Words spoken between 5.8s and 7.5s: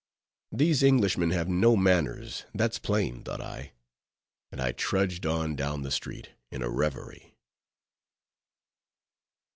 the street in a reverie.